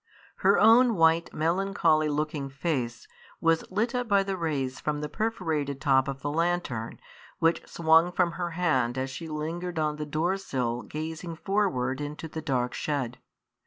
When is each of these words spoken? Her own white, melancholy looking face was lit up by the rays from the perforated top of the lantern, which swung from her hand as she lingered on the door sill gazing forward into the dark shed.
Her 0.37 0.59
own 0.59 0.95
white, 0.95 1.31
melancholy 1.31 2.09
looking 2.09 2.49
face 2.49 3.07
was 3.39 3.69
lit 3.69 3.93
up 3.93 4.07
by 4.07 4.23
the 4.23 4.35
rays 4.35 4.79
from 4.79 4.99
the 4.99 5.07
perforated 5.07 5.79
top 5.79 6.07
of 6.07 6.23
the 6.23 6.31
lantern, 6.31 6.99
which 7.37 7.67
swung 7.67 8.11
from 8.11 8.31
her 8.31 8.49
hand 8.57 8.97
as 8.97 9.11
she 9.11 9.27
lingered 9.29 9.77
on 9.77 9.97
the 9.97 10.07
door 10.07 10.37
sill 10.37 10.81
gazing 10.81 11.35
forward 11.35 12.01
into 12.01 12.27
the 12.27 12.41
dark 12.41 12.73
shed. 12.73 13.19